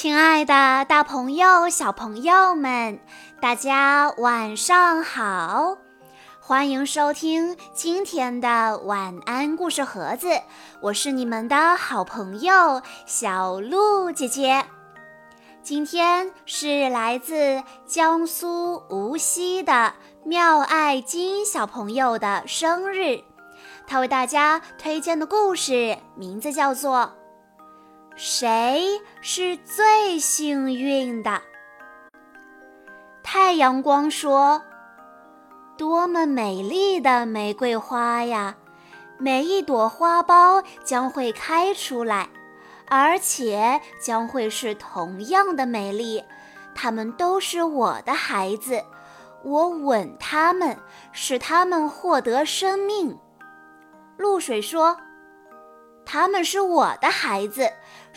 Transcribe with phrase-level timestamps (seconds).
[0.00, 3.00] 亲爱的，大朋友、小朋友们，
[3.42, 5.76] 大家晚上好！
[6.38, 10.28] 欢迎收听今天的晚安故事盒子，
[10.80, 14.64] 我是你们的好朋友小鹿姐姐。
[15.64, 23.20] 今天是来自江苏无锡的妙爱金小朋友的生日，
[23.84, 27.17] 他为大家推荐的故事名字叫做。
[28.20, 31.40] 谁是最幸运的？
[33.22, 34.60] 太阳光说
[35.78, 38.56] ：“多么美丽的玫瑰花呀！
[39.18, 42.28] 每一朵花苞将会开出来，
[42.88, 46.24] 而且将会是同样的美丽。
[46.74, 48.82] 它们都是我的孩子，
[49.44, 50.76] 我吻它们，
[51.12, 53.16] 使它们获得生命。”
[54.18, 54.98] 露水说。
[56.10, 57.70] 他们是我的孩子，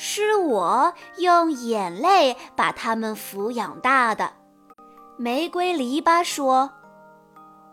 [0.04, 4.34] 是我用眼泪把他们抚养大的。
[5.16, 6.72] 玫瑰篱笆说：“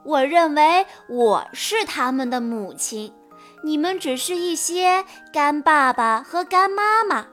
[0.05, 3.15] 我认为我是他们的母亲，
[3.65, 7.29] 你们只是一些干爸爸和干妈妈。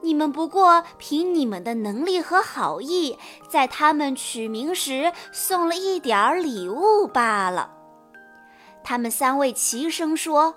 [0.00, 3.18] 你们不过凭你们的能力和好意，
[3.50, 7.70] 在他们取名时送了一点儿礼物罢了。”
[8.82, 10.54] 他们三位齐声说。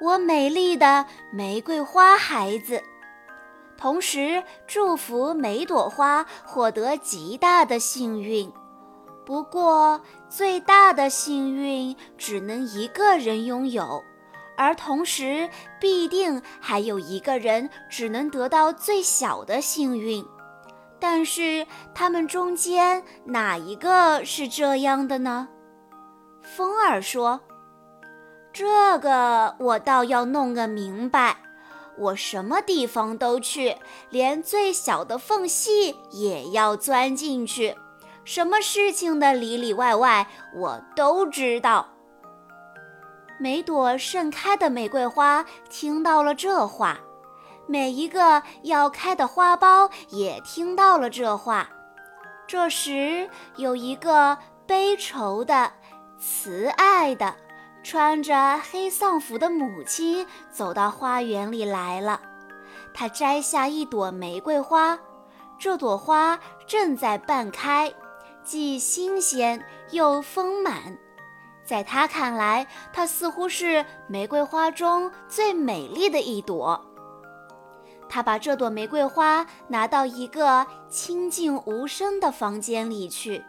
[0.00, 2.80] 我美丽的玫瑰花孩子，
[3.76, 8.50] 同时祝福每朵花获得极大的幸运。
[9.26, 14.02] 不过，最大的幸运只能一个人拥有，
[14.56, 20.24] 而同时必定还有一个人只能得到最小的幸运。
[21.00, 25.48] 但是，他们中间哪一个是这样的呢？
[26.42, 27.40] 风儿说。
[28.58, 31.36] 这个我倒要弄个明白，
[31.96, 33.76] 我什么地方都去，
[34.10, 37.76] 连最小的缝隙也要钻进去，
[38.24, 40.26] 什么事情的里里外外
[40.56, 41.86] 我都知道。
[43.38, 46.98] 每朵盛开的玫瑰花听到了这话，
[47.68, 51.70] 每一个要开的花苞也听到了这话。
[52.48, 54.36] 这时，有一个
[54.66, 55.70] 悲愁的、
[56.18, 57.36] 慈爱的。
[57.82, 62.20] 穿着黑丧服的母亲走到花园里来了，
[62.92, 64.98] 她摘下一朵玫瑰花，
[65.58, 67.92] 这朵花正在半开，
[68.42, 70.98] 既新鲜又丰满。
[71.64, 76.84] 在她看来，它似乎是玫瑰花中最美丽的一朵。
[78.08, 83.44] 她把这朵玫瑰花拿到一个清静无声的房间里去，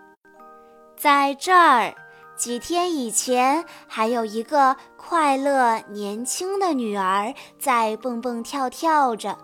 [0.95, 1.94] 在这儿。
[2.39, 9.38] 几天以前，还有一个快乐年轻的女儿在蹦蹦跳跳着，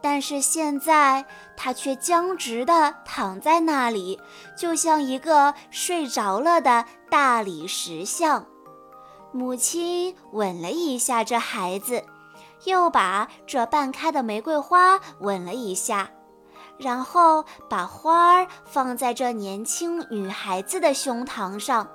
[0.00, 4.18] 但是现在她却僵直地躺在那里，
[4.56, 8.46] 就像一个睡着了的大理石像。
[9.30, 12.02] 母亲吻了一下这孩子，
[12.64, 16.08] 又把这半开的玫瑰花吻了一下，
[16.78, 21.86] 然后把花儿放在这年轻女孩子的胸膛上。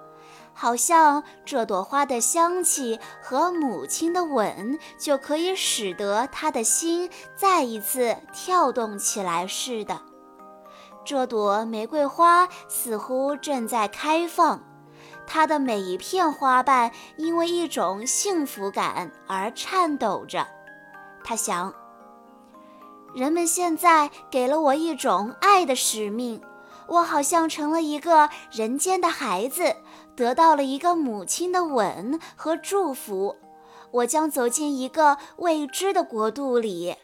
[0.61, 10.01] 好像这朵花的香气和母亲的吻就可以使得他的心再一次跳动起来似的。
[11.05, 14.61] 这朵玫瑰花似乎正在开放，
[15.25, 20.45] 它的每一片花瓣因为一种幸福感而颤抖着。
[21.23, 21.73] 他想，
[23.15, 26.41] 人们现在给了我一种爱的使命。
[26.89, 29.75] 我好像成了一个人间的孩子，
[30.15, 33.37] 得到了一个母亲的吻和祝福。
[33.91, 36.95] 我将走进一个未知的国度里。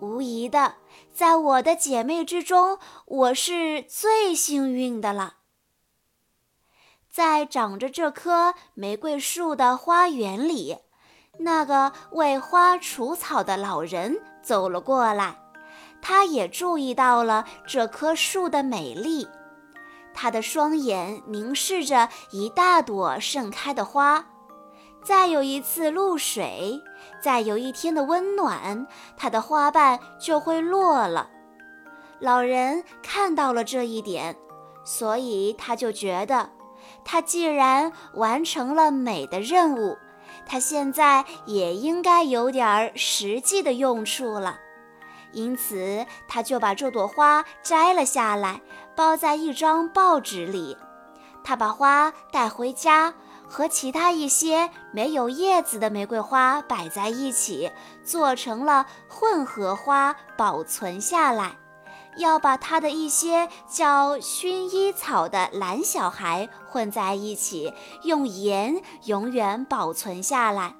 [0.00, 0.74] 无疑的，
[1.12, 5.36] 在我的姐妹之中，我是最幸运的了。
[7.10, 10.76] 在长着这棵玫瑰树的花园里，
[11.38, 15.45] 那个为花除草的老人走了过来。
[16.08, 19.26] 他也注意到了这棵树的美丽，
[20.14, 24.24] 他的双眼凝视着一大朵盛开的花。
[25.02, 26.80] 再有一次露水，
[27.20, 28.86] 再有一天的温暖，
[29.16, 31.28] 它的花瓣就会落了。
[32.20, 34.36] 老人看到了这一点，
[34.84, 36.50] 所以他就觉得，
[37.04, 39.96] 他既然完成了美的任务，
[40.46, 44.60] 他现在也应该有点实际的用处了。
[45.36, 48.62] 因此，他就把这朵花摘了下来，
[48.96, 50.78] 包在一张报纸里。
[51.44, 53.12] 他把花带回家，
[53.46, 57.70] 和其他一些没有叶子的玫瑰花摆在一起，
[58.02, 61.52] 做成了混合花，保存下来。
[62.16, 67.74] 要把它的一些叫薰衣草的蓝小孩混在一起，
[68.04, 70.74] 用盐永远保存下来。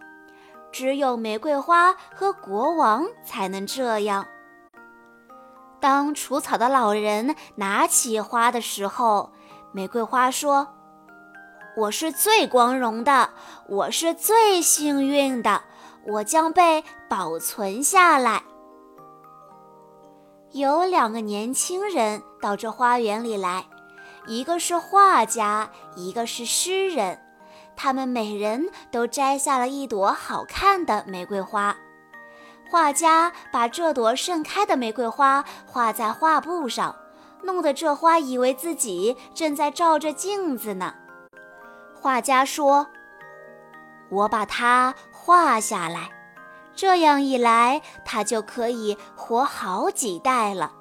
[0.72, 4.26] 只有玫瑰花和国王才能这样。
[5.86, 9.30] 当除草的老人拿起花的时候，
[9.70, 10.66] 玫瑰花说
[11.78, 13.30] ：“我是最光荣的，
[13.68, 15.62] 我是最幸运的，
[16.08, 18.42] 我将被保存下来。”
[20.50, 23.64] 有两个年轻人到这花园里来，
[24.26, 27.16] 一个是画家，一个是诗人。
[27.76, 31.76] 他们每人都摘下了一朵好看的玫瑰花。
[32.68, 36.94] 画家把这朵盛开的玫瑰花画在画布上，
[37.42, 40.94] 弄得这花以为自己正在照着镜子呢。
[41.94, 42.86] 画家说
[44.10, 46.10] ：“我把它画下来。”
[46.74, 50.72] 这样一来，它就可以活好几代了。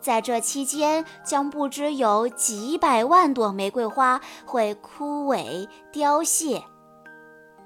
[0.00, 6.62] 在这期间，将不知有几百万朵玫瑰花会枯萎凋谢。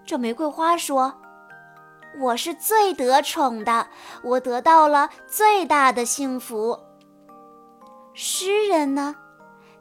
[0.06, 1.12] 这玫瑰花说
[2.20, 3.88] ：“我是最得宠的，
[4.22, 6.78] 我得到了最大的幸福。”
[8.14, 9.14] 诗人呢？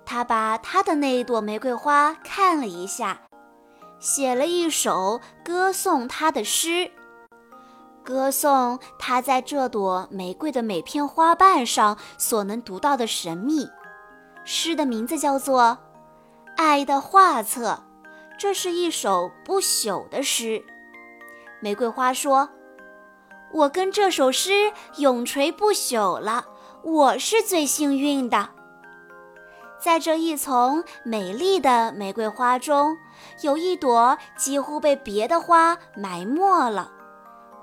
[0.06, 3.20] 他把他的那一朵玫瑰花看了一下，
[4.00, 6.92] 写了一首歌颂他的诗。
[8.04, 13.68] 歌颂他在这朵玫瑰的每片花瓣上所能读到的神秘。
[14.46, 15.62] 诗的名字叫做
[16.56, 17.72] 《爱的画册》，
[18.40, 20.64] 这是一首不朽的诗。
[21.60, 22.48] 玫瑰花说
[23.52, 26.46] ：“我跟这首诗永垂不朽了，
[26.84, 28.50] 我是最幸运的。”
[29.80, 32.98] 在这一丛美丽的玫瑰花中，
[33.42, 36.92] 有一朵几乎被别的花埋没了。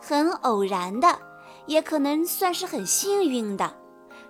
[0.00, 1.18] 很偶然的，
[1.66, 3.74] 也可能算是很幸运的。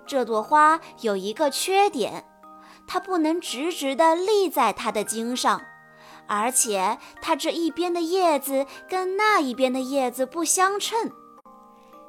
[0.07, 2.25] 这朵花有一个缺点，
[2.87, 5.61] 它不能直直地立在它的茎上，
[6.27, 11.11] 而且它这一边的叶子跟那一边的叶子不相称。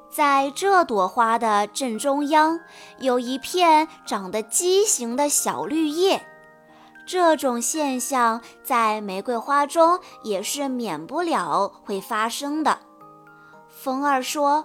[0.08, 2.60] 在这朵花的正中央，
[2.98, 6.26] 有一片长得畸形的小绿叶。
[7.06, 12.78] 这种现象在玫瑰花中也是免不了会发生的。
[13.68, 14.64] 风儿说：“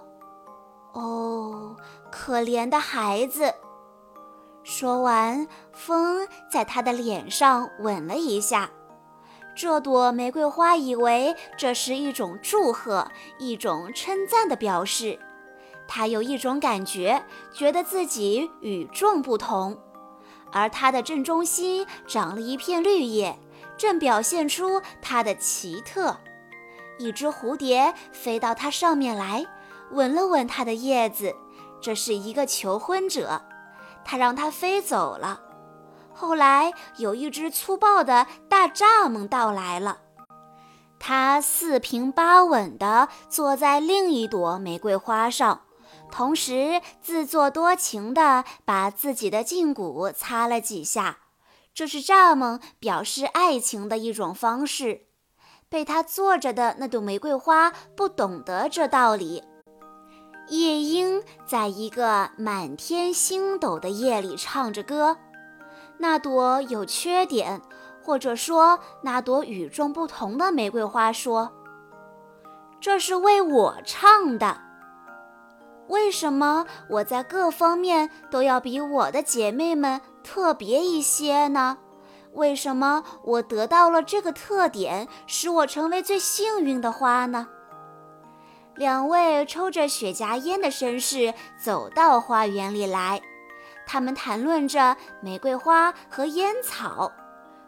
[0.92, 1.76] 哦，
[2.10, 3.54] 可怜的孩子。”
[4.64, 8.70] 说完，风在他的脸上吻了一下。
[9.54, 15.18] 这朵玫瑰花以为这是一种祝贺，一种称赞的表示。
[15.86, 17.22] 它有一种感觉，
[17.52, 19.78] 觉得自己与众不同。
[20.50, 23.38] 而它的正中心长了一片绿叶，
[23.76, 26.16] 正表现出它的奇特。
[26.98, 29.46] 一只蝴蝶飞到它上面来，
[29.90, 31.34] 吻了吻它的叶子。
[31.80, 33.42] 这是一个求婚者，
[34.04, 35.40] 他让它飞走了。
[36.14, 39.98] 后来有一只粗暴的大蚱蜢到来了，
[40.98, 45.62] 它四平八稳地坐在另一朵玫瑰花上，
[46.10, 51.18] 同时自作多情地把自己的胫骨擦了几下。
[51.74, 55.06] 这是蚱蜢表示爱情的一种方式。
[55.68, 59.42] 被他坐着的那朵玫瑰花不懂得这道理。
[60.48, 65.16] 夜莺在一个满天星斗的夜里唱着歌。
[66.02, 67.62] 那朵有缺点，
[68.02, 71.52] 或者说那朵与众不同的玫瑰花说
[72.80, 74.60] ：“这是为我唱的。
[75.86, 81.78] 为什么我在各方面都要比我的姐妹们特别一些呢？”
[82.34, 87.46] 为什么我得到了这个特点，使我成为最幸运的花呢？
[88.74, 91.32] 两位抽着雪茄烟的绅士
[91.62, 93.20] 走到花园里来，
[93.92, 97.12] 他们谈论着玫瑰花和烟草。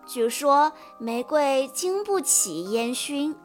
[0.07, 3.37] 据说玫瑰经不起烟熏，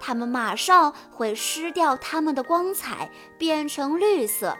[0.00, 4.56] 它们马上会失掉它们的光彩，变成绿色。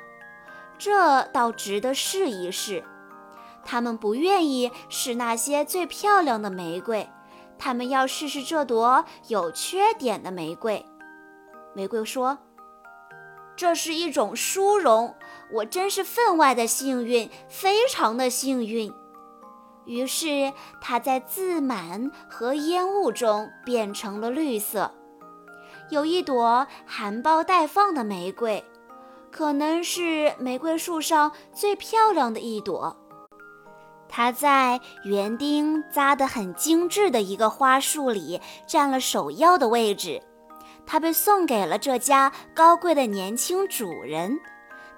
[0.79, 2.85] 这倒值得试一试。
[3.65, 7.11] 他们不愿意试那些最漂亮的玫瑰，
[7.59, 10.87] 他们要试试这朵有缺点的玫瑰。
[11.75, 12.39] 玫瑰说
[13.57, 15.15] ：“这是一种殊荣，
[15.53, 18.93] 我真是分外的幸运，非常的幸运。”
[19.87, 24.91] 于是，它在自满和烟雾中变成了绿色。
[25.91, 28.65] 有一朵含苞待放的玫瑰，
[29.31, 32.97] 可能是玫瑰树上最漂亮的一朵。
[34.09, 40.23] 它在园丁扎得很精致的一个花束里占了首要的位置。
[40.87, 44.39] 他被送给了这家高贵的年轻主人。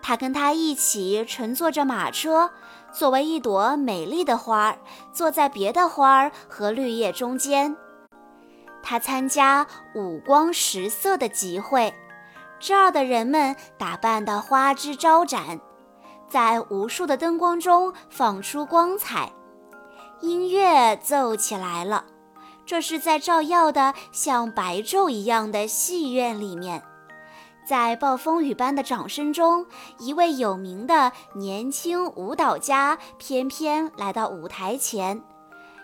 [0.03, 2.51] 他跟他一起乘坐着马车，
[2.93, 4.79] 作为一朵美丽的花儿，
[5.13, 7.77] 坐在别的花儿和绿叶中间。
[8.83, 9.67] 他参加
[9.97, 11.93] 五光十色的集会，
[12.61, 15.61] 这儿的人们打扮得花枝招展，
[16.29, 19.33] 在无数的灯光中放出光彩。
[20.21, 22.05] 音乐奏起来了，
[22.67, 26.83] 这是在照耀的像白昼一样的戏院里面。
[27.65, 29.67] 在暴风雨般的掌声中，
[29.99, 35.23] 一位有名的年轻舞蹈家翩翩来到舞台前，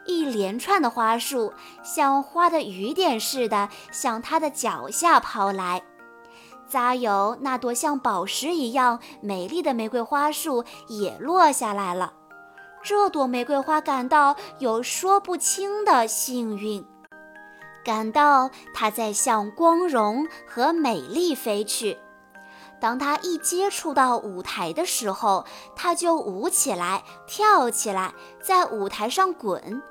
[0.06, 5.82] 一连串的花束像花的雨点似的向他的脚下抛来。
[6.68, 12.12] 扎有那朵像宝石一样美丽的玫瑰花束也落下来了。
[12.82, 16.84] 这朵玫瑰花感到有说不清的幸运。
[17.84, 21.98] 感到它在向光荣和美丽飞去。
[22.80, 25.44] 当它一接触到舞台的时候，
[25.76, 29.82] 它就舞起来、跳起来，在舞台上滚。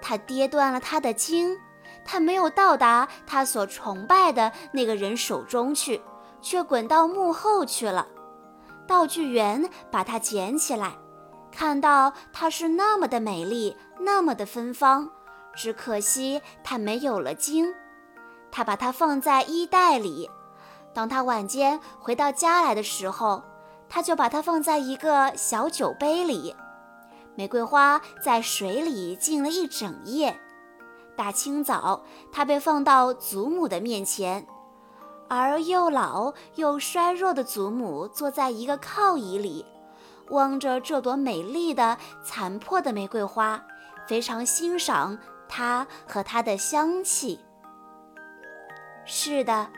[0.00, 1.56] 它跌断了它的茎，
[2.04, 6.02] 它没有到达它所崇拜的那个人手中去，
[6.40, 8.08] 却滚到幕后去了。
[8.86, 10.98] 道具员把它捡起来，
[11.52, 15.08] 看到它是那么的美丽，那么的芬芳。
[15.54, 17.74] 只可惜它没有了茎，
[18.50, 20.30] 他把它放在衣袋里。
[20.94, 23.42] 当他晚间回到家来的时候，
[23.88, 26.56] 他就把它放在一个小酒杯里。
[27.34, 30.38] 玫瑰花在水里浸了一整夜。
[31.14, 34.46] 大清早，它被放到祖母的面前，
[35.28, 39.66] 而又老又衰弱的祖母坐在一个靠椅里，
[40.30, 43.62] 望着这朵美丽的残破的玫瑰花，
[44.06, 45.18] 非常欣赏。
[45.54, 47.38] 它和它的香气。
[49.04, 49.68] 是的，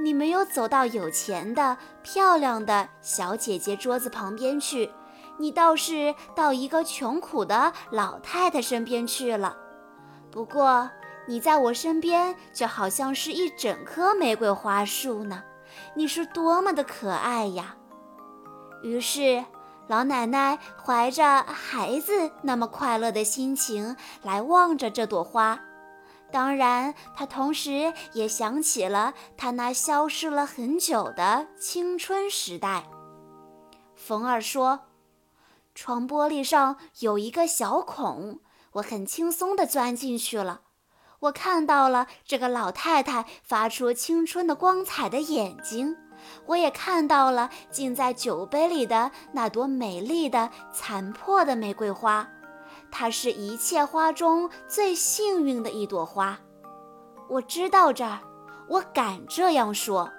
[0.00, 4.90] 你没有走到有钱的、漂亮的小姐姐桌子旁边去，
[5.38, 9.56] 你倒是到一个穷苦的老太太身边去了。
[10.32, 10.90] 不过，
[11.28, 15.44] 你在我身边就好像是一整棵玫瑰花树呢，
[15.94, 17.76] 你是多么的可爱呀！
[18.82, 19.44] 于是。
[19.92, 25.60] 老奶奶怀着孩子那么快乐的心情来望着这朵花，
[26.30, 32.84] 当然，她同时也想起了她那消失了很久的青春时代。
[33.94, 34.80] 冯儿说
[35.76, 38.40] ：“窗玻璃上有一个小孔，
[38.72, 40.62] 我很轻松地钻进去了。
[41.20, 45.98] 我看到了这个老太太发出青春的光彩的眼睛。”
[46.46, 52.28] 我也看到了浸在酒杯里的那朵美丽的残破的玫瑰花，
[52.90, 56.38] 它是一切花中最幸运的一朵花。
[57.28, 58.20] 我知道这儿，
[58.68, 60.10] 我敢这样说。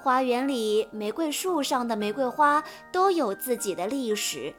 [0.00, 2.62] 花园里玫瑰树上的玫瑰花
[2.92, 4.54] 都有自己的历史，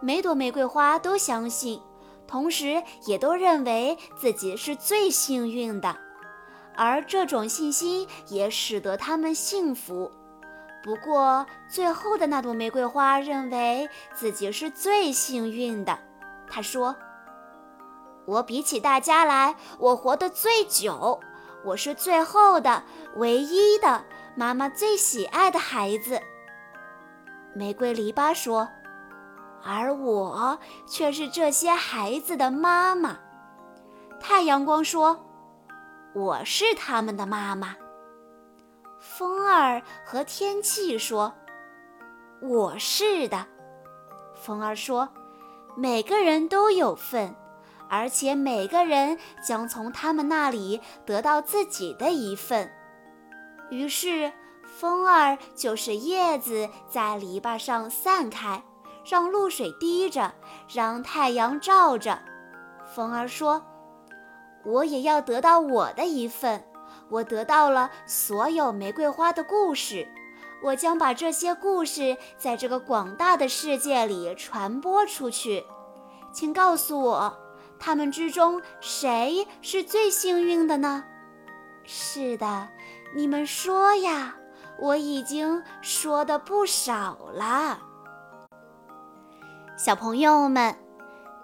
[0.00, 1.80] 每朵玫瑰花都相信，
[2.26, 5.96] 同时也都认为自己是最幸运的。
[6.78, 10.12] 而这种信心也使得他们幸福。
[10.84, 15.98] 不过，最后的那朵玫瑰花认为自己是最幸运的。
[16.48, 16.94] 他说
[18.26, 21.18] ：“我比起大家来，我活得最久，
[21.64, 22.84] 我是最后的、
[23.16, 24.04] 唯一的
[24.36, 26.22] 妈妈最喜爱的孩子。”
[27.56, 28.68] 玫瑰篱笆说
[29.66, 30.56] ：“而我
[30.86, 33.18] 却是这些孩子的妈妈。”
[34.20, 35.24] 太阳光说。
[36.14, 37.76] 我是他们的妈妈。
[38.98, 41.32] 风儿和天气说
[42.42, 43.46] ：“我是的。”
[44.34, 45.08] 风儿说
[45.76, 47.34] ：“每个人都有份，
[47.88, 52.72] 而且每个人将从他们那里得到自己的一份。”
[53.70, 54.32] 于是，
[54.64, 58.62] 风儿就是叶子在篱笆上散开，
[59.04, 60.32] 让露水滴着，
[60.72, 62.18] 让太阳照着。
[62.94, 63.62] 风儿说。
[64.64, 66.62] 我也要得到我的一份。
[67.10, 70.06] 我得到了所有玫瑰花的故事，
[70.62, 75.64] 我将把这些故事在这个广大的世界里传播出去。
[76.32, 77.34] 请告诉我，
[77.78, 81.04] 他们之中谁是最幸运的呢？
[81.84, 82.68] 是的，
[83.14, 84.36] 你们说呀，
[84.78, 87.78] 我已经说的不少了，
[89.78, 90.76] 小朋友们。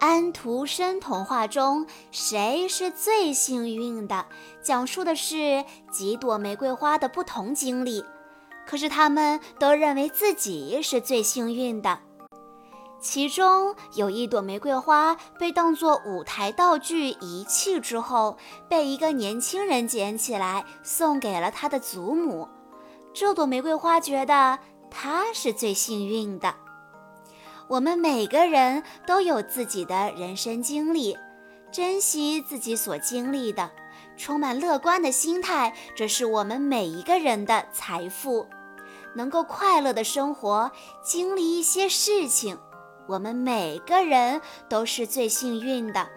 [0.07, 4.27] 安徒生童话中，谁是最幸运的？
[4.61, 8.05] 讲述的是几朵玫瑰花的不同经历，
[8.67, 11.97] 可是他们都认为自己是最幸运的。
[13.01, 18.37] 其中有一朵玫瑰花被当作舞台道具遗弃之后，
[18.69, 22.47] 被一个年轻人捡起来送给了他的祖母。
[23.11, 24.59] 这朵玫瑰花觉得
[24.91, 26.53] 它是最幸运的。
[27.67, 31.17] 我们每个人都有自己的人生经历，
[31.71, 33.71] 珍惜自己所经历的，
[34.15, 38.47] 充满乐观的心态，这是我们每一个人的财富。
[39.15, 42.57] 能够快乐的生活，经历一些事情。
[43.07, 46.07] 我们每个人都是最幸运的，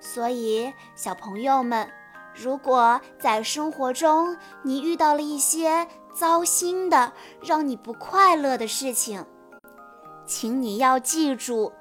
[0.00, 1.88] 所以小朋友们，
[2.34, 9.24] 如果在生活中你遇到了一些糟心的、让你不快乐的事情，
[10.26, 11.72] 请你要记住，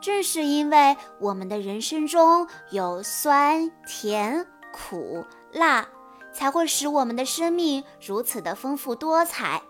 [0.00, 5.86] 正是因为我们的人生中有酸、甜、苦、辣，
[6.32, 9.62] 才会使我们的生命如此的丰富多彩。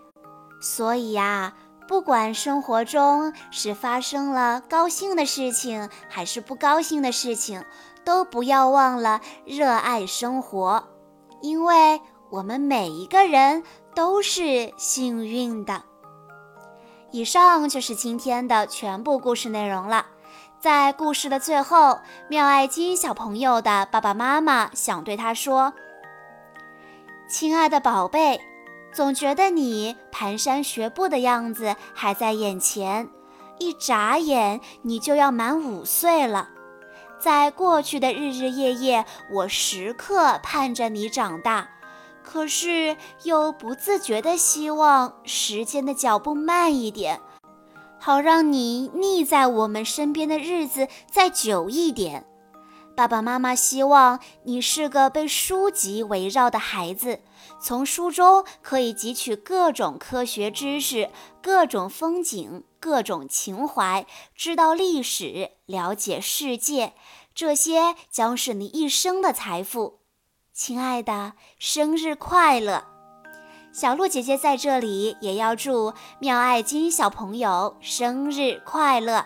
[0.61, 1.53] 所以呀。
[1.87, 7.65] 不管生活中是发生了高兴的事情，还是不高兴的事情，
[8.05, 10.87] 都不要忘了热爱生活，
[11.41, 15.83] 因为我们每一个人都是幸运的。
[17.11, 20.05] 以上就是今天的全部故事内容了。
[20.59, 21.99] 在故事的最后，
[22.29, 25.73] 妙爱金小朋友的爸爸妈妈想对他说
[27.27, 28.39] ：“亲爱的宝贝。”
[28.93, 33.09] 总觉得你蹒跚学步的样子还在眼前，
[33.57, 36.49] 一眨眼你就要满五岁了。
[37.17, 41.69] 在过去的日日夜夜，我时刻盼着你长大，
[42.31, 47.19] 可是又不自觉地希望时间的脚步慢一点，
[47.99, 52.25] 好让你腻在我们身边的日子再久一点。
[52.95, 57.19] 爸爸妈妈希望你是个被书籍围绕的孩子，
[57.59, 61.09] 从书中可以汲取各种科学知识、
[61.41, 66.93] 各种风景、各种情怀，知道历史，了解世界，
[67.35, 70.00] 这些将是你一生的财富。
[70.63, 72.83] 亲爱的，生日快乐！
[73.71, 79.25] 小鹿姐姐在这里也要祝妙爱金小朋友生日快乐。